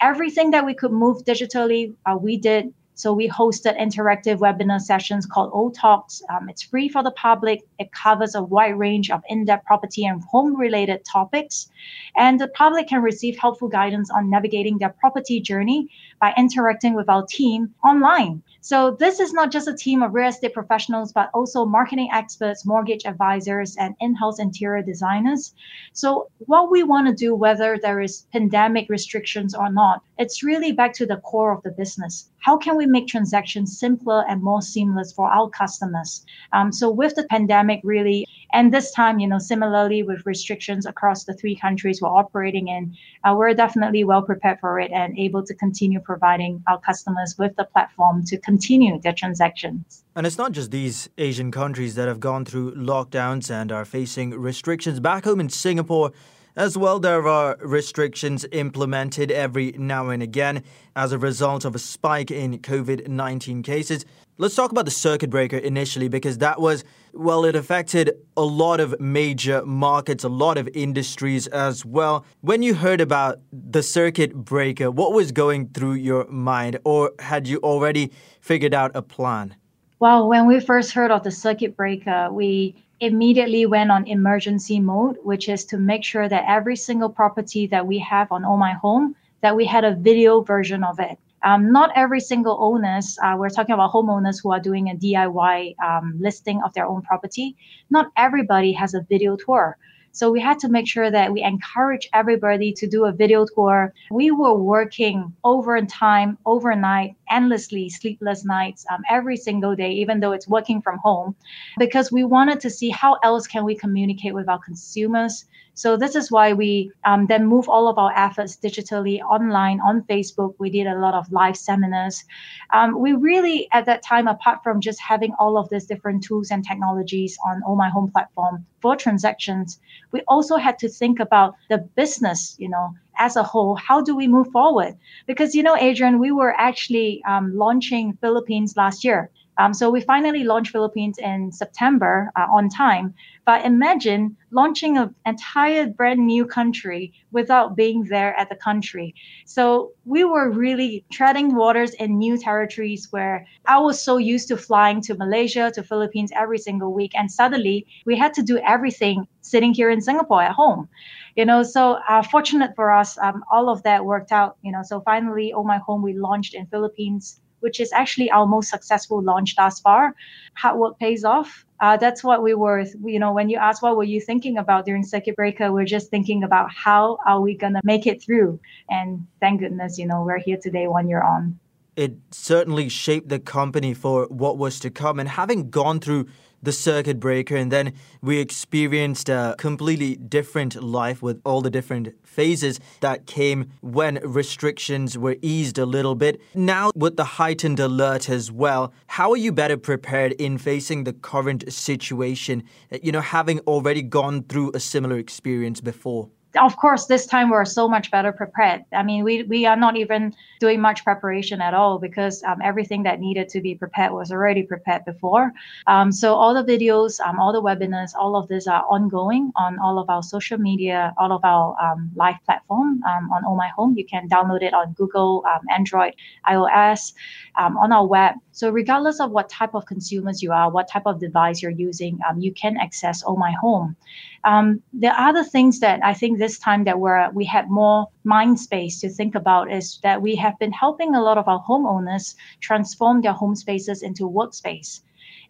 everything 0.00 0.50
that 0.50 0.66
we 0.66 0.74
could 0.74 0.90
move 0.90 1.24
digitally, 1.24 1.94
uh, 2.06 2.16
we 2.20 2.36
did 2.36 2.74
so 2.94 3.12
we 3.12 3.28
hosted 3.28 3.78
interactive 3.80 4.38
webinar 4.38 4.80
sessions 4.80 5.24
called 5.26 5.50
O 5.54 5.70
Talks. 5.70 6.22
Um, 6.28 6.48
it's 6.48 6.62
free 6.62 6.88
for 6.88 7.02
the 7.02 7.10
public. 7.12 7.62
It 7.78 7.90
covers 7.92 8.34
a 8.34 8.42
wide 8.42 8.78
range 8.78 9.10
of 9.10 9.22
in-depth 9.28 9.64
property 9.64 10.04
and 10.04 10.22
home-related 10.22 11.04
topics. 11.04 11.70
And 12.16 12.38
the 12.38 12.48
public 12.48 12.88
can 12.88 13.02
receive 13.02 13.38
helpful 13.38 13.68
guidance 13.68 14.10
on 14.10 14.28
navigating 14.28 14.78
their 14.78 14.90
property 14.90 15.40
journey 15.40 15.88
by 16.22 16.32
interacting 16.38 16.94
with 16.94 17.08
our 17.08 17.26
team 17.26 17.68
online. 17.84 18.40
So 18.60 18.92
this 18.92 19.18
is 19.18 19.32
not 19.32 19.50
just 19.50 19.66
a 19.66 19.74
team 19.74 20.04
of 20.04 20.14
real 20.14 20.28
estate 20.28 20.54
professionals, 20.54 21.12
but 21.12 21.30
also 21.34 21.64
marketing 21.64 22.10
experts, 22.14 22.64
mortgage 22.64 23.04
advisors, 23.04 23.76
and 23.76 23.96
in-house 23.98 24.38
interior 24.38 24.84
designers. 24.84 25.52
So 25.92 26.30
what 26.46 26.70
we 26.70 26.84
want 26.84 27.08
to 27.08 27.12
do, 27.12 27.34
whether 27.34 27.76
there 27.76 28.00
is 28.00 28.26
pandemic 28.32 28.86
restrictions 28.88 29.52
or 29.52 29.68
not, 29.72 30.04
it's 30.16 30.44
really 30.44 30.70
back 30.70 30.92
to 30.94 31.06
the 31.06 31.16
core 31.16 31.52
of 31.52 31.64
the 31.64 31.72
business. 31.72 32.30
How 32.38 32.56
can 32.56 32.76
we 32.76 32.86
make 32.86 33.08
transactions 33.08 33.80
simpler 33.80 34.24
and 34.28 34.40
more 34.40 34.62
seamless 34.62 35.12
for 35.12 35.28
our 35.28 35.50
customers? 35.50 36.24
Um, 36.52 36.70
so 36.70 36.88
with 36.88 37.16
the 37.16 37.24
pandemic, 37.24 37.80
really, 37.82 38.28
and 38.52 38.72
this 38.72 38.92
time, 38.92 39.18
you 39.18 39.26
know, 39.26 39.38
similarly 39.38 40.02
with 40.02 40.24
restrictions 40.26 40.86
across 40.86 41.24
the 41.24 41.34
three 41.34 41.56
countries 41.56 42.00
we're 42.02 42.08
operating 42.08 42.68
in, 42.68 42.96
uh, 43.24 43.34
we're 43.36 43.54
definitely 43.54 44.04
well 44.04 44.22
prepared 44.22 44.60
for 44.60 44.78
it 44.78 44.90
and 44.92 45.18
able 45.18 45.44
to 45.44 45.54
continue 45.54 46.00
providing 46.00 46.62
our 46.68 46.80
customers 46.80 47.36
with 47.38 47.54
the 47.56 47.64
platform 47.64 48.24
to 48.24 48.38
continue 48.38 49.00
their 49.00 49.14
transactions. 49.14 50.04
And 50.14 50.26
it's 50.26 50.38
not 50.38 50.52
just 50.52 50.70
these 50.70 51.08
Asian 51.18 51.50
countries 51.50 51.94
that 51.94 52.08
have 52.08 52.20
gone 52.20 52.44
through 52.44 52.74
lockdowns 52.74 53.50
and 53.50 53.72
are 53.72 53.84
facing 53.84 54.30
restrictions. 54.30 55.00
Back 55.00 55.24
home 55.24 55.40
in 55.40 55.48
Singapore, 55.48 56.12
as 56.56 56.76
well, 56.76 57.00
there 57.00 57.26
are 57.26 57.56
restrictions 57.60 58.44
implemented 58.52 59.30
every 59.30 59.72
now 59.72 60.10
and 60.10 60.22
again 60.22 60.62
as 60.94 61.12
a 61.12 61.18
result 61.18 61.64
of 61.64 61.74
a 61.74 61.78
spike 61.78 62.30
in 62.30 62.58
COVID 62.58 63.08
19 63.08 63.62
cases. 63.62 64.04
Let's 64.36 64.54
talk 64.54 64.70
about 64.70 64.84
the 64.84 64.90
circuit 64.90 65.30
breaker 65.30 65.56
initially 65.56 66.08
because 66.08 66.38
that 66.38 66.60
was, 66.60 66.84
well, 67.14 67.44
it 67.44 67.54
affected 67.54 68.12
a 68.36 68.42
lot 68.42 68.80
of 68.80 68.98
major 69.00 69.64
markets, 69.64 70.24
a 70.24 70.28
lot 70.28 70.58
of 70.58 70.68
industries 70.74 71.46
as 71.46 71.84
well. 71.86 72.26
When 72.40 72.62
you 72.62 72.74
heard 72.74 73.00
about 73.00 73.40
the 73.52 73.82
circuit 73.82 74.34
breaker, 74.34 74.90
what 74.90 75.12
was 75.12 75.32
going 75.32 75.68
through 75.68 75.94
your 75.94 76.26
mind, 76.28 76.78
or 76.84 77.12
had 77.18 77.48
you 77.48 77.58
already 77.58 78.10
figured 78.40 78.74
out 78.74 78.90
a 78.94 79.02
plan? 79.02 79.54
Well, 80.00 80.28
when 80.28 80.46
we 80.46 80.60
first 80.60 80.92
heard 80.92 81.10
of 81.10 81.22
the 81.22 81.30
circuit 81.30 81.76
breaker, 81.76 82.28
we 82.30 82.74
immediately 83.02 83.66
went 83.66 83.90
on 83.90 84.06
emergency 84.06 84.78
mode, 84.78 85.18
which 85.24 85.48
is 85.48 85.64
to 85.64 85.76
make 85.76 86.04
sure 86.04 86.28
that 86.28 86.44
every 86.46 86.76
single 86.76 87.08
property 87.08 87.66
that 87.66 87.84
we 87.84 87.98
have 87.98 88.30
on 88.30 88.44
Oh 88.44 88.56
My 88.56 88.72
Home, 88.74 89.16
that 89.40 89.56
we 89.56 89.66
had 89.66 89.84
a 89.84 89.96
video 89.96 90.40
version 90.40 90.84
of 90.84 91.00
it. 91.00 91.18
Um, 91.42 91.72
not 91.72 91.90
every 91.96 92.20
single 92.20 92.56
owners, 92.60 93.18
uh, 93.20 93.34
we're 93.36 93.50
talking 93.50 93.74
about 93.74 93.92
homeowners 93.92 94.40
who 94.40 94.52
are 94.52 94.60
doing 94.60 94.90
a 94.90 94.94
DIY 94.94 95.74
um, 95.84 96.14
listing 96.20 96.62
of 96.64 96.72
their 96.74 96.86
own 96.86 97.02
property. 97.02 97.56
Not 97.90 98.12
everybody 98.16 98.72
has 98.72 98.94
a 98.94 99.00
video 99.00 99.34
tour. 99.34 99.76
So 100.12 100.30
we 100.30 100.40
had 100.40 100.58
to 100.60 100.68
make 100.68 100.86
sure 100.86 101.10
that 101.10 101.32
we 101.32 101.42
encourage 101.42 102.08
everybody 102.12 102.72
to 102.74 102.86
do 102.86 103.06
a 103.06 103.12
video 103.12 103.46
tour. 103.54 103.92
We 104.10 104.30
were 104.30 104.56
working 104.56 105.32
overtime, 105.42 106.38
overnight, 106.46 107.16
endlessly, 107.30 107.88
sleepless 107.88 108.44
nights, 108.44 108.84
um, 108.90 109.02
every 109.10 109.36
single 109.36 109.74
day, 109.74 109.90
even 109.92 110.20
though 110.20 110.32
it's 110.32 110.48
working 110.48 110.82
from 110.82 110.98
home, 110.98 111.34
because 111.78 112.12
we 112.12 112.24
wanted 112.24 112.60
to 112.60 112.70
see 112.70 112.90
how 112.90 113.18
else 113.22 113.46
can 113.46 113.64
we 113.64 113.74
communicate 113.74 114.34
with 114.34 114.48
our 114.48 114.58
consumers 114.58 115.46
so 115.74 115.96
this 115.96 116.14
is 116.14 116.30
why 116.30 116.52
we 116.52 116.92
um, 117.04 117.26
then 117.26 117.46
move 117.46 117.68
all 117.68 117.88
of 117.88 117.96
our 117.96 118.12
efforts 118.14 118.56
digitally 118.56 119.20
online 119.20 119.80
on 119.80 120.02
Facebook. 120.02 120.54
We 120.58 120.68
did 120.68 120.86
a 120.86 120.98
lot 120.98 121.14
of 121.14 121.32
live 121.32 121.56
seminars. 121.56 122.24
Um, 122.72 123.00
we 123.00 123.14
really, 123.14 123.68
at 123.72 123.86
that 123.86 124.02
time, 124.02 124.28
apart 124.28 124.62
from 124.62 124.80
just 124.80 125.00
having 125.00 125.32
all 125.38 125.56
of 125.56 125.70
these 125.70 125.86
different 125.86 126.24
tools 126.24 126.50
and 126.50 126.66
technologies 126.66 127.38
on 127.46 127.62
All 127.66 127.76
My 127.76 127.88
Home 127.88 128.10
platform 128.10 128.66
for 128.82 128.96
transactions, 128.96 129.80
we 130.10 130.20
also 130.28 130.56
had 130.56 130.78
to 130.80 130.88
think 130.88 131.20
about 131.20 131.54
the 131.70 131.78
business, 131.78 132.56
you 132.58 132.68
know, 132.68 132.94
as 133.18 133.36
a 133.36 133.42
whole. 133.42 133.76
How 133.76 134.02
do 134.02 134.16
we 134.16 134.28
move 134.28 134.48
forward? 134.50 134.94
Because, 135.26 135.54
you 135.54 135.62
know, 135.62 135.76
Adrian, 135.76 136.18
we 136.18 136.32
were 136.32 136.54
actually 136.58 137.22
um, 137.26 137.56
launching 137.56 138.18
Philippines 138.20 138.76
last 138.76 139.04
year. 139.04 139.30
Um, 139.58 139.74
so 139.74 139.90
we 139.90 140.00
finally 140.00 140.44
launched 140.44 140.72
Philippines 140.72 141.18
in 141.18 141.52
September 141.52 142.30
uh, 142.36 142.46
on 142.50 142.68
time. 142.68 143.14
But 143.44 143.64
imagine 143.64 144.36
launching 144.50 144.96
an 144.98 145.14
entire 145.26 145.88
brand 145.88 146.24
new 146.26 146.46
country 146.46 147.12
without 147.32 147.76
being 147.76 148.04
there 148.04 148.34
at 148.38 148.48
the 148.48 148.56
country. 148.56 149.14
So 149.46 149.92
we 150.04 150.24
were 150.24 150.50
really 150.50 151.04
treading 151.12 151.54
waters 151.54 151.92
in 151.94 152.18
new 152.18 152.38
territories 152.38 153.08
where 153.10 153.46
I 153.66 153.78
was 153.78 154.00
so 154.00 154.16
used 154.16 154.48
to 154.48 154.56
flying 154.56 155.00
to 155.02 155.14
Malaysia, 155.14 155.70
to 155.74 155.82
Philippines 155.82 156.30
every 156.34 156.58
single 156.58 156.92
week. 156.92 157.12
And 157.14 157.30
suddenly 157.30 157.86
we 158.06 158.16
had 158.16 158.32
to 158.34 158.42
do 158.42 158.58
everything 158.58 159.26
sitting 159.40 159.74
here 159.74 159.90
in 159.90 160.00
Singapore 160.00 160.42
at 160.42 160.52
home. 160.52 160.88
You 161.36 161.44
know, 161.44 161.62
so 161.62 161.98
uh, 162.08 162.22
fortunate 162.22 162.72
for 162.76 162.92
us, 162.92 163.18
um, 163.18 163.42
all 163.50 163.68
of 163.68 163.82
that 163.82 164.04
worked 164.04 164.32
out. 164.32 164.56
You 164.62 164.72
know, 164.72 164.82
so 164.82 165.00
finally, 165.00 165.52
Oh 165.52 165.64
My 165.64 165.78
Home, 165.78 166.02
we 166.02 166.12
launched 166.14 166.54
in 166.54 166.66
Philippines 166.66 167.40
which 167.62 167.80
is 167.80 167.92
actually 167.92 168.30
our 168.30 168.46
most 168.46 168.70
successful 168.70 169.22
launch 169.22 169.56
thus 169.56 169.80
far. 169.80 170.14
Hard 170.54 170.78
work 170.78 170.98
pays 170.98 171.24
off. 171.24 171.64
Uh, 171.80 171.96
that's 171.96 172.22
what 172.22 172.42
we 172.42 172.54
were, 172.54 172.84
you 173.04 173.18
know, 173.18 173.32
when 173.32 173.48
you 173.48 173.56
ask 173.56 173.82
what 173.82 173.96
were 173.96 174.04
you 174.04 174.20
thinking 174.20 174.56
about 174.56 174.84
during 174.84 175.02
circuit 175.02 175.34
breaker, 175.34 175.72
we're 175.72 175.84
just 175.84 176.10
thinking 176.10 176.44
about 176.44 176.70
how 176.70 177.18
are 177.26 177.40
we 177.40 177.56
going 177.56 177.72
to 177.72 177.80
make 177.82 178.06
it 178.06 178.22
through. 178.22 178.60
And 178.88 179.26
thank 179.40 179.60
goodness, 179.60 179.98
you 179.98 180.06
know, 180.06 180.22
we're 180.22 180.38
here 180.38 180.58
today, 180.62 180.86
one 180.86 181.08
year 181.08 181.22
on. 181.22 181.58
It 181.96 182.14
certainly 182.30 182.88
shaped 182.88 183.28
the 183.28 183.38
company 183.38 183.94
for 183.94 184.26
what 184.28 184.58
was 184.58 184.78
to 184.80 184.90
come. 184.90 185.18
And 185.18 185.28
having 185.28 185.70
gone 185.70 186.00
through 186.00 186.28
the 186.62 186.72
circuit 186.72 187.18
breaker, 187.18 187.56
and 187.56 187.72
then 187.72 187.92
we 188.20 188.38
experienced 188.38 189.28
a 189.28 189.54
completely 189.58 190.16
different 190.16 190.82
life 190.82 191.22
with 191.22 191.40
all 191.44 191.60
the 191.60 191.70
different 191.70 192.14
phases 192.24 192.78
that 193.00 193.26
came 193.26 193.72
when 193.80 194.20
restrictions 194.22 195.18
were 195.18 195.36
eased 195.42 195.78
a 195.78 195.86
little 195.86 196.14
bit. 196.14 196.40
Now, 196.54 196.92
with 196.94 197.16
the 197.16 197.24
heightened 197.24 197.80
alert 197.80 198.28
as 198.28 198.50
well, 198.50 198.92
how 199.08 199.30
are 199.32 199.36
you 199.36 199.52
better 199.52 199.76
prepared 199.76 200.32
in 200.32 200.58
facing 200.58 201.04
the 201.04 201.12
current 201.12 201.70
situation, 201.72 202.62
you 203.02 203.12
know, 203.12 203.20
having 203.20 203.60
already 203.60 204.02
gone 204.02 204.44
through 204.44 204.72
a 204.74 204.80
similar 204.80 205.18
experience 205.18 205.80
before? 205.80 206.30
Of 206.60 206.76
course, 206.76 207.06
this 207.06 207.26
time 207.26 207.50
we're 207.50 207.64
so 207.64 207.88
much 207.88 208.10
better 208.10 208.32
prepared. 208.32 208.84
I 208.92 209.02
mean, 209.02 209.24
we, 209.24 209.42
we 209.44 209.66
are 209.66 209.76
not 209.76 209.96
even 209.96 210.34
doing 210.60 210.80
much 210.80 211.02
preparation 211.04 211.60
at 211.60 211.74
all 211.74 211.98
because 211.98 212.42
um, 212.44 212.58
everything 212.62 213.02
that 213.04 213.20
needed 213.20 213.48
to 213.50 213.60
be 213.60 213.74
prepared 213.74 214.12
was 214.12 214.30
already 214.30 214.62
prepared 214.62 215.04
before. 215.04 215.52
Um, 215.86 216.12
so 216.12 216.34
all 216.34 216.54
the 216.54 216.64
videos, 216.64 217.20
um, 217.20 217.40
all 217.40 217.52
the 217.52 217.62
webinars, 217.62 218.14
all 218.14 218.36
of 218.36 218.48
this 218.48 218.66
are 218.66 218.84
ongoing 218.88 219.52
on 219.56 219.78
all 219.78 219.98
of 219.98 220.10
our 220.10 220.22
social 220.22 220.58
media, 220.58 221.14
all 221.18 221.32
of 221.32 221.44
our 221.44 221.76
um, 221.82 222.10
live 222.14 222.36
platform 222.44 223.02
um, 223.04 223.30
on 223.32 223.42
Oh 223.46 223.56
My 223.56 223.68
Home. 223.76 223.96
You 223.96 224.04
can 224.04 224.28
download 224.28 224.62
it 224.62 224.74
on 224.74 224.92
Google, 224.92 225.44
um, 225.52 225.60
Android, 225.70 226.14
iOS, 226.48 227.14
on 227.56 227.92
our 227.92 228.06
web. 228.06 228.34
So 228.52 228.68
regardless 228.70 229.18
of 229.18 229.30
what 229.30 229.48
type 229.48 229.74
of 229.74 229.86
consumers 229.86 230.42
you 230.42 230.52
are, 230.52 230.70
what 230.70 230.88
type 230.88 231.06
of 231.06 231.18
device 231.18 231.62
you're 231.62 231.70
using, 231.70 232.18
you 232.38 232.52
can 232.52 232.76
access 232.76 233.22
Oh 233.26 233.34
My 233.36 233.52
Home. 233.60 233.96
Um, 234.44 234.82
the 234.92 235.08
other 235.08 235.42
things 235.42 235.80
that 235.80 236.00
I 236.04 236.12
think 236.14 236.38
this 236.38 236.58
time 236.58 236.84
that 236.84 237.00
we're 237.00 237.30
we 237.30 237.44
had 237.44 237.70
more 237.70 238.08
mind 238.24 238.60
space 238.60 239.00
to 239.00 239.08
think 239.08 239.34
about 239.34 239.72
is 239.72 239.98
that 240.02 240.20
we 240.20 240.36
have 240.36 240.58
been 240.58 240.72
helping 240.72 241.14
a 241.14 241.22
lot 241.22 241.38
of 241.38 241.48
our 241.48 241.62
homeowners 241.64 242.34
transform 242.60 243.22
their 243.22 243.32
home 243.32 243.54
spaces 243.54 244.02
into 244.02 244.28
workspace. 244.28 245.00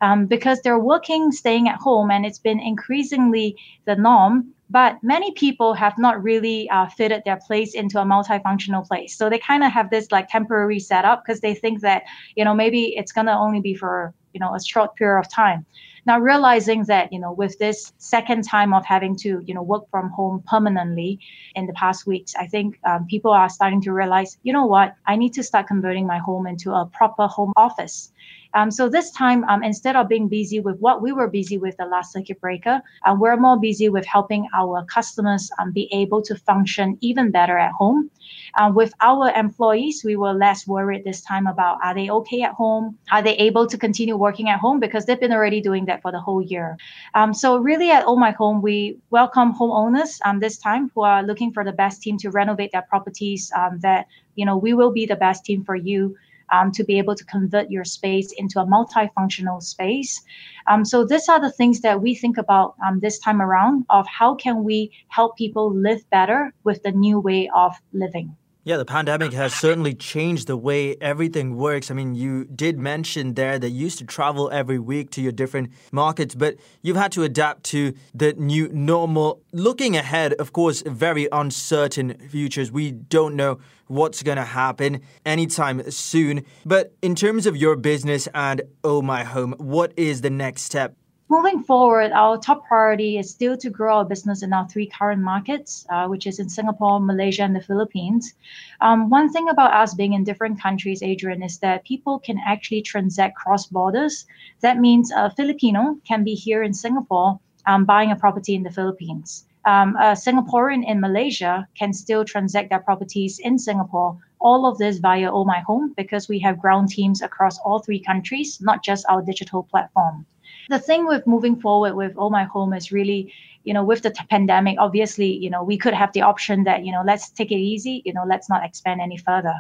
Um, 0.01 0.27
because 0.27 0.61
they're 0.61 0.81
working, 0.81 1.31
staying 1.31 1.69
at 1.69 1.79
home, 1.81 2.11
and 2.11 2.27
it's 2.27 2.39
been 2.39 2.59
increasingly 2.59 3.57
the 3.85 3.95
norm. 3.95 4.53
But 4.73 4.97
many 5.03 5.33
people 5.33 5.75
have 5.75 5.99
not 5.99 6.23
really 6.23 6.69
uh, 6.71 6.87
fitted 6.87 7.23
their 7.27 7.39
place 7.47 7.75
into 7.75 8.01
a 8.01 8.05
multifunctional 8.05 8.87
place. 8.89 9.15
So 9.19 9.29
they 9.29 9.39
kind 9.39 9.63
of 9.63 9.71
have 9.71 9.91
this 9.91 10.11
like 10.11 10.29
temporary 10.29 10.81
setup 10.81 11.23
because 11.23 11.41
they 11.41 11.55
think 11.55 11.83
that, 11.83 12.05
you 12.37 12.45
know, 12.47 12.55
maybe 12.55 12.97
it's 12.97 13.13
going 13.13 13.27
to 13.27 13.35
only 13.35 13.61
be 13.61 13.75
for, 13.75 14.15
you 14.33 14.41
know, 14.41 14.55
a 14.55 14.61
short 14.65 14.97
period 14.97 15.21
of 15.21 15.31
time. 15.31 15.67
Now 16.07 16.19
realizing 16.19 16.85
that, 16.85 17.13
you 17.13 17.21
know, 17.21 17.33
with 17.33 17.59
this 17.59 17.93
second 17.99 18.45
time 18.45 18.73
of 18.73 18.85
having 18.87 19.15
to, 19.17 19.43
you 19.45 19.55
know, 19.55 19.63
work 19.63 19.85
from 19.91 20.09
home 20.09 20.43
permanently 20.47 21.21
in 21.55 21.67
the 21.67 21.75
past 21.75 22.07
weeks, 22.07 22.35
I 22.35 22.47
think 22.47 22.81
um, 22.85 23.07
people 23.07 23.31
are 23.31 23.51
starting 23.51 23.83
to 23.83 23.93
realize, 23.93 24.39
you 24.43 24.55
know 24.55 24.67
what, 24.67 24.95
I 25.07 25.17
need 25.17 25.35
to 25.35 25.43
start 25.43 25.67
converting 25.67 26.07
my 26.07 26.19
home 26.19 26.47
into 26.47 26.73
a 26.73 26.87
proper 26.87 27.27
home 27.27 27.53
office. 27.57 28.11
Um, 28.55 28.71
so 28.71 28.89
this 28.89 29.11
time, 29.11 29.45
um, 29.45 29.63
instead 29.63 29.97
of 29.97 30.09
being 30.09 30.29
busy 30.29 30.61
with 30.61 30.79
what 30.79 31.03
we 31.03 31.13
were 31.13 31.29
busy 31.29 31.59
with 31.59 31.77
the 31.77 31.87
last 31.87 32.13
circuit 32.13 32.41
breaker, 32.41 32.83
uh, 33.05 33.17
we're 33.19 33.37
more 33.37 33.59
busy 33.59 33.89
with 33.89 34.05
helping 34.05 34.47
our 34.55 34.85
customers 34.85 35.51
um, 35.59 35.73
be 35.73 35.89
able 35.93 36.23
to 36.23 36.37
function 36.37 36.99
even 37.01 37.31
better 37.31 37.59
at 37.59 37.73
home. 37.73 38.11
Uh, 38.57 38.71
with 38.75 38.93
our 39.01 39.31
employees, 39.31 40.03
we 40.05 40.17
were 40.17 40.33
less 40.33 40.67
worried 40.67 41.05
this 41.05 41.23
time 41.23 41.47
about 41.47 41.79
are 41.83 41.95
they 41.95 42.11
okay 42.11 42.43
at 42.43 42.53
home? 42.53 42.99
Are 43.11 43.23
they 43.23 43.35
able 43.37 43.67
to 43.67 43.79
continue 43.79 44.17
working 44.17 44.49
at 44.49 44.61
home? 44.61 44.79
Because 44.79 45.07
they've 45.07 45.21
been 45.21 45.33
already 45.33 45.61
doing 45.61 45.87
that 45.87 46.03
for 46.03 46.13
the 46.13 46.21
whole 46.21 46.43
year. 46.43 46.77
Um, 47.15 47.33
so 47.33 47.57
really 47.59 47.91
at 47.91 48.05
Oh 48.07 48.17
My 48.17 48.33
Home, 48.33 48.61
we 48.61 48.99
welcome 49.11 49.55
homeowners 49.55 50.19
um, 50.25 50.41
this 50.41 50.59
time 50.59 50.91
who 50.95 51.03
are 51.03 51.23
looking 51.23 51.53
for 51.53 51.65
the 51.65 51.73
best 51.73 52.03
team 52.03 52.19
to 52.19 52.31
renovate 52.31 52.73
their 52.73 52.83
properties 52.83 53.51
that, 53.81 54.07
you 54.35 54.45
know, 54.45 54.57
we 54.57 54.75
will 54.75 54.93
be 54.93 55.07
the 55.07 55.17
best 55.17 55.45
team 55.45 55.65
for 55.65 55.75
you 55.75 56.15
um, 56.51 56.73
to 56.73 56.85
be 56.85 56.99
able 56.99 57.15
to 57.15 57.25
convert 57.25 57.71
your 57.71 57.85
space 57.85 58.33
into 58.33 58.61
a 58.61 58.67
multifunctional 58.67 59.63
space. 59.63 60.23
Um, 60.67 60.85
so 60.85 61.05
these 61.05 61.29
are 61.29 61.41
the 61.41 61.51
things 61.51 61.81
that 61.81 62.01
we 62.01 62.15
think 62.15 62.39
about 62.39 62.75
um, 62.87 63.01
this 63.01 63.19
time 63.19 63.41
around 63.41 63.85
of 63.91 64.07
how 64.07 64.35
can 64.35 64.65
we 64.65 64.91
help 65.09 65.37
people 65.37 65.75
live 65.75 66.09
better 66.11 66.53
with 66.65 66.83
the 66.83 66.93
new 66.93 67.19
way 67.21 67.51
of 67.55 67.75
living. 67.93 68.37
Yeah, 68.65 68.77
the 68.77 68.85
pandemic 68.85 69.33
has 69.33 69.53
certainly 69.55 69.93
changed 69.93 70.47
the 70.47 70.57
way 70.57 70.95
everything 71.01 71.57
works. 71.57 71.91
I 71.91 71.95
mean, 71.95 72.15
you 72.15 72.45
did 72.45 72.79
mention 72.79 73.35
there 73.35 73.59
that 73.59 73.71
you 73.71 73.81
used 73.81 73.99
to 73.99 74.05
travel 74.05 74.49
every 74.53 74.79
week 74.79 75.11
to 75.11 75.21
your 75.21 75.33
different 75.33 75.73
markets, 75.91 76.37
but 76.37 76.55
you've 76.81 76.97
had 76.97 77.11
to 77.13 77.25
adapt 77.25 77.65
to 77.65 77.93
the 78.15 78.35
new 78.35 78.69
normal. 78.69 79.43
Looking 79.53 79.97
ahead, 79.97 80.35
of 80.35 80.53
course, 80.53 80.83
very 80.83 81.27
uncertain 81.33 82.17
futures. 82.29 82.71
We 82.71 82.93
don't 82.93 83.35
know 83.35 83.59
what's 83.89 84.23
going 84.23 84.39
to 84.39 84.45
happen 84.45 85.01
anytime 85.27 85.91
soon. 85.91 86.45
But 86.65 86.95
in 87.03 87.17
terms 87.17 87.47
of 87.47 87.57
your 87.57 87.75
business 87.75 88.29
and 88.33 88.63
Oh 88.85 89.03
My 89.03 89.25
Home, 89.25 89.57
what 89.59 89.93
is 89.97 90.21
the 90.21 90.31
next 90.31 90.63
step? 90.63 90.95
Moving 91.33 91.63
forward, 91.63 92.13
our 92.13 92.37
top 92.37 92.67
priority 92.67 93.17
is 93.17 93.31
still 93.31 93.57
to 93.57 93.71
grow 93.71 93.97
our 93.97 94.05
business 94.05 94.43
in 94.43 94.53
our 94.53 94.69
three 94.69 94.85
current 94.87 95.23
markets, 95.23 95.87
uh, 95.89 96.07
which 96.07 96.27
is 96.27 96.39
in 96.39 96.51
Singapore, 96.51 97.01
Malaysia, 97.01 97.43
and 97.43 97.57
the 97.57 97.63
Philippines. 97.63 98.35
Um, 98.83 99.09
one 99.09 99.33
thing 99.33 99.49
about 99.49 99.73
us 99.73 99.95
being 99.95 100.13
in 100.13 100.25
different 100.25 100.61
countries, 100.61 101.03
Adrian, 101.03 101.43
is 101.43 101.59
that 101.61 101.87
people 101.87 102.19
can 102.19 102.39
actually 102.47 102.83
transact 102.83 103.35
cross 103.35 103.67
borders. 103.67 104.27
That 104.61 104.77
means 104.77 105.11
a 105.11 105.31
Filipino 105.31 105.97
can 106.07 106.23
be 106.23 106.35
here 106.35 106.63
in 106.65 106.75
Singapore 106.75 107.41
um, 107.67 107.87
buying 107.87 108.11
a 108.13 108.17
property 108.25 108.55
in 108.55 108.63
the 108.63 108.77
Philippines. 108.79 109.47
Um, 109.65 109.97
a 109.97 110.13
Singaporean 110.13 110.87
in 110.87 111.01
Malaysia 111.01 111.67
can 111.79 111.95
still 111.95 112.27
transact 112.27 112.69
their 112.69 112.85
properties 112.85 113.39
in 113.39 113.59
Singapore. 113.59 114.19
All 114.39 114.67
of 114.67 114.77
this 114.77 114.99
via 114.99 115.33
Oh 115.33 115.47
My 115.47 115.61
Home 115.61 115.95
because 115.97 116.29
we 116.29 116.41
have 116.41 116.61
ground 116.61 116.91
teams 116.91 117.23
across 117.23 117.59
all 117.61 117.79
three 117.79 118.01
countries, 118.01 118.61
not 118.61 118.85
just 118.85 119.07
our 119.09 119.23
digital 119.23 119.63
platform 119.63 120.27
the 120.69 120.79
thing 120.79 121.07
with 121.07 121.27
moving 121.27 121.61
forward 121.61 121.95
with 121.95 122.15
Oh 122.17 122.31
My 122.31 122.45
Home 122.45 122.73
is 122.73 122.93
really, 122.93 123.33
you 123.65 123.73
know, 123.73 123.85
with 123.85 124.03
the 124.03 124.11
t- 124.11 124.25
pandemic, 124.29 124.77
obviously, 124.79 125.37
you 125.37 125.51
know, 125.51 125.63
we 125.63 125.77
could 125.77 125.95
have 125.95 126.13
the 126.13 126.23
option 126.23 126.65
that, 126.65 126.85
you 126.85 126.93
know, 126.93 127.03
let's 127.05 127.31
take 127.31 127.51
it 127.51 127.57
easy, 127.57 128.03
you 128.05 128.13
know, 128.13 128.25
let's 128.27 128.49
not 128.49 128.65
expand 128.65 129.01
any 129.01 129.17
further. 129.17 129.55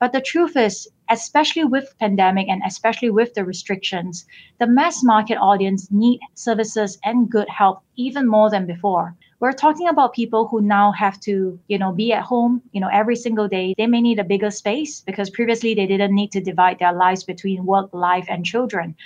But 0.00 0.12
the 0.12 0.20
truth 0.20 0.56
is, 0.56 0.88
especially 1.10 1.64
with 1.64 1.94
pandemic 2.00 2.48
and 2.48 2.62
especially 2.66 3.10
with 3.10 3.34
the 3.34 3.44
restrictions, 3.44 4.26
the 4.58 4.66
mass 4.66 5.02
market 5.02 5.36
audience 5.36 5.90
need 5.90 6.20
services 6.34 6.98
and 7.04 7.30
good 7.30 7.48
help 7.48 7.80
even 7.96 8.26
more 8.26 8.50
than 8.50 8.66
before. 8.66 9.14
we're 9.44 9.52
talking 9.52 9.88
about 9.88 10.14
people 10.14 10.48
who 10.48 10.62
now 10.62 10.90
have 10.92 11.20
to, 11.20 11.58
you 11.68 11.78
know, 11.78 11.92
be 11.92 12.14
at 12.14 12.22
home, 12.22 12.62
you 12.72 12.80
know, 12.80 12.88
every 12.90 13.14
single 13.14 13.46
day. 13.46 13.74
They 13.76 13.86
may 13.86 14.00
need 14.00 14.18
a 14.18 14.24
bigger 14.24 14.50
space 14.50 15.00
because 15.00 15.28
previously 15.28 15.74
they 15.74 15.86
didn't 15.86 16.14
need 16.14 16.32
to 16.32 16.40
divide 16.40 16.78
their 16.78 16.94
lives 16.94 17.24
between 17.24 17.66
work, 17.66 17.90
life, 17.92 18.26
and 18.30 18.42
children. 18.44 18.96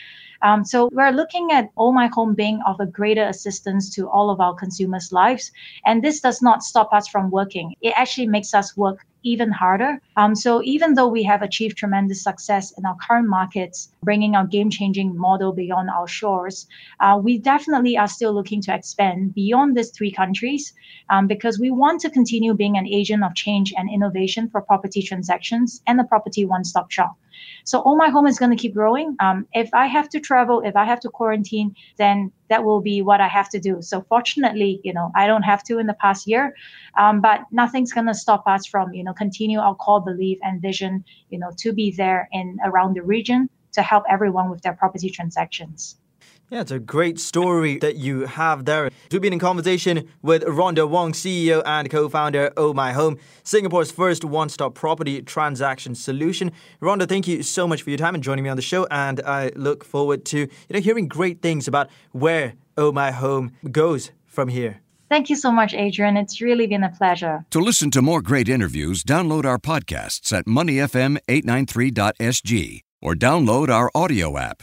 Um, 0.42 0.64
so 0.64 0.88
we're 0.92 1.11
looking 1.11 1.50
at 1.52 1.71
Oh 1.76 1.92
My 1.92 2.09
Home 2.14 2.35
being 2.35 2.61
of 2.66 2.80
a 2.80 2.87
greater 2.87 3.25
assistance 3.25 3.95
to 3.95 4.09
all 4.09 4.30
of 4.30 4.40
our 4.40 4.54
consumers' 4.54 5.12
lives. 5.12 5.50
And 5.87 6.02
this 6.02 6.21
does 6.21 6.42
not 6.42 6.62
stop 6.62 6.92
us 6.92 7.09
from 7.09 7.30
working. 7.30 7.75
It 7.80 7.95
actually 7.97 8.28
makes 8.28 8.54
us 8.54 8.76
work 8.76 9.04
even 9.25 9.50
harder. 9.50 10.00
Um, 10.16 10.35
so 10.35 10.62
even 10.62 10.95
though 10.95 11.09
we 11.09 11.23
have 11.25 11.42
achieved 11.42 11.76
tremendous 11.76 12.23
success 12.23 12.73
in 12.78 12.87
our 12.87 12.97
current 13.07 13.28
markets, 13.28 13.92
bringing 14.02 14.37
our 14.37 14.47
game-changing 14.47 15.16
model 15.16 15.52
beyond 15.52 15.90
our 15.90 16.07
shores, 16.07 16.66
uh, 17.00 17.18
we 17.23 17.38
definitely 17.38 17.99
are 17.99 18.09
still 18.09 18.33
looking 18.33 18.62
to 18.62 18.75
expand 18.75 19.35
beyond 19.35 19.76
these 19.76 19.90
three 19.90 20.12
countries 20.12 20.73
um, 21.11 21.26
because 21.26 21.59
we 21.59 21.71
want 21.71 22.00
to 22.00 22.11
continue 22.11 22.54
being 22.54 22.78
an 22.78 22.87
agent 22.87 23.25
of 23.25 23.35
change 23.35 23.75
and 23.76 23.90
innovation 23.90 24.49
for 24.49 24.62
property 24.62 25.02
transactions 25.02 25.83
and 25.87 25.99
the 25.99 26.04
property 26.04 26.45
one-stop 26.45 26.90
shop. 26.90 27.16
So 27.64 27.80
all 27.80 27.97
My 27.97 28.09
Home 28.09 28.26
is 28.26 28.38
going 28.38 28.50
to 28.50 28.57
keep 28.57 28.75
growing. 28.75 29.16
Um, 29.21 29.47
if 29.52 29.73
I 29.75 29.87
have 29.87 30.09
to 30.11 30.21
travel, 30.21 30.62
if 30.64 30.76
I 30.76 30.85
have 30.85 31.00
to 31.00 31.09
quarantine, 31.09 31.75
then 31.97 32.33
that 32.49 32.64
will 32.64 32.80
be 32.80 33.02
what 33.02 33.21
I 33.21 33.28
have 33.28 33.49
to 33.50 33.61
do. 33.61 33.83
So 33.83 34.02
fortunately, 34.09 34.80
you 34.85 34.92
know, 34.92 35.11
I 35.14 35.26
don't 35.26 35.42
have 35.42 35.62
to 35.64 35.78
in 35.78 35.87
the 35.87 35.95
past 35.95 36.26
year, 36.26 36.54
um, 36.99 37.21
but 37.21 37.42
nothing's 37.52 37.92
going 37.92 38.07
to 38.07 38.14
stop 38.14 38.45
us 38.47 38.66
from, 38.66 38.92
you 38.92 39.04
know, 39.04 39.12
continue 39.12 39.59
our 39.59 39.75
core 39.75 40.02
belief 40.02 40.38
and 40.42 40.62
vision, 40.62 41.04
you 41.30 41.38
know, 41.38 41.50
to 41.59 41.73
be 41.73 41.90
there 41.90 42.28
in 42.33 42.59
around 42.64 42.95
the 42.95 43.02
region 43.02 43.49
to 43.73 43.83
help 43.83 44.04
everyone 44.09 44.50
with 44.50 44.62
their 44.62 44.75
property 44.75 45.11
transactions. 45.11 45.99
Yeah, 46.50 46.62
it's 46.62 46.70
a 46.70 46.78
great 46.78 47.20
story 47.20 47.76
that 47.80 47.96
you 47.96 48.24
have 48.24 48.64
there. 48.64 48.88
We've 49.12 49.20
been 49.20 49.34
in 49.34 49.38
conversation 49.38 50.08
with 50.22 50.42
Rhonda 50.44 50.88
Wong, 50.88 51.12
CEO 51.12 51.62
and 51.66 51.90
co-founder 51.90 52.46
of 52.46 52.54
Oh 52.56 52.72
My 52.72 52.94
Home, 52.94 53.18
Singapore's 53.42 53.92
first 53.92 54.24
one-stop 54.24 54.74
property 54.74 55.20
transaction 55.20 55.94
solution. 55.94 56.50
Rhonda, 56.80 57.06
thank 57.06 57.28
you 57.28 57.42
so 57.42 57.68
much 57.68 57.82
for 57.82 57.90
your 57.90 57.98
time 57.98 58.14
and 58.14 58.24
joining 58.24 58.44
me 58.44 58.50
on 58.50 58.56
the 58.56 58.62
show, 58.62 58.86
and 58.90 59.20
I 59.26 59.50
look 59.56 59.84
forward 59.84 60.24
to 60.26 60.38
you 60.38 60.48
know 60.70 60.80
hearing 60.80 61.06
great 61.06 61.42
things 61.42 61.68
about 61.68 61.90
where 62.12 62.54
Oh 62.78 62.92
My 62.92 63.10
Home 63.10 63.52
goes 63.70 64.12
from 64.24 64.48
here. 64.48 64.80
Thank 65.10 65.28
you 65.28 65.36
so 65.36 65.52
much, 65.52 65.74
Adrian. 65.74 66.16
It's 66.16 66.40
really 66.40 66.66
been 66.66 66.82
a 66.82 66.90
pleasure. 66.90 67.44
To 67.50 67.60
listen 67.60 67.90
to 67.90 68.00
more 68.00 68.22
great 68.22 68.48
interviews, 68.48 69.04
download 69.04 69.44
our 69.44 69.58
podcasts 69.58 70.32
at 70.32 70.46
moneyfm893.sg 70.46 72.80
or 73.02 73.14
download 73.14 73.68
our 73.68 73.90
audio 73.94 74.38
app. 74.38 74.62